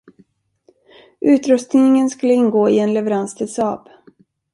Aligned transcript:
Utrustningen 1.21 2.09
skulle 2.09 2.33
ingå 2.33 2.69
i 2.69 2.79
en 2.79 2.93
leverans 2.93 3.35
till 3.35 3.53
Saab. 3.53 3.89